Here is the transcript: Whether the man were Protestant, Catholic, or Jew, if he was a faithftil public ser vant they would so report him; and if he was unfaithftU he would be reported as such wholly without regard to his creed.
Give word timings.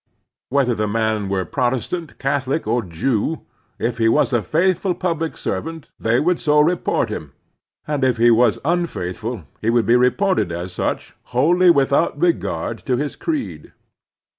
Whether 0.49 0.73
the 0.73 0.87
man 0.87 1.29
were 1.29 1.45
Protestant, 1.45 2.17
Catholic, 2.17 2.65
or 2.65 2.81
Jew, 2.81 3.41
if 3.77 3.99
he 3.99 4.09
was 4.09 4.33
a 4.33 4.39
faithftil 4.39 4.97
public 4.99 5.37
ser 5.37 5.61
vant 5.61 5.91
they 5.99 6.19
would 6.19 6.39
so 6.39 6.59
report 6.59 7.09
him; 7.09 7.33
and 7.85 8.03
if 8.03 8.17
he 8.17 8.31
was 8.31 8.57
unfaithftU 8.65 9.45
he 9.61 9.69
would 9.69 9.85
be 9.85 9.95
reported 9.95 10.51
as 10.51 10.73
such 10.73 11.13
wholly 11.37 11.69
without 11.69 12.19
regard 12.19 12.79
to 12.79 12.97
his 12.97 13.15
creed. 13.15 13.73